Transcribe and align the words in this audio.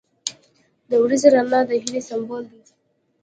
•د 0.89 0.91
ورځې 1.03 1.27
رڼا 1.35 1.59
د 1.69 1.71
هیلې 1.81 2.01
سمبول 2.09 2.43
دی. 2.51 2.59